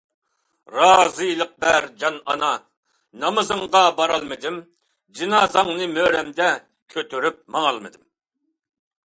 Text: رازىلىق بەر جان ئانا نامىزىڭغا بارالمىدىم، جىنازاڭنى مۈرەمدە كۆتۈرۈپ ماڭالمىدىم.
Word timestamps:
رازىلىق 0.75 1.51
بەر 1.65 1.85
جان 2.03 2.17
ئانا 2.33 2.49
نامىزىڭغا 3.25 3.83
بارالمىدىم، 4.01 4.59
جىنازاڭنى 5.21 5.91
مۈرەمدە 5.93 6.51
كۆتۈرۈپ 6.97 7.41
ماڭالمىدىم. 7.59 8.05